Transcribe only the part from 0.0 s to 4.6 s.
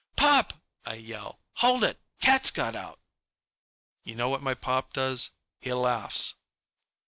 "Pop!" I yell. "Hold it! Cat's got out!" You know what my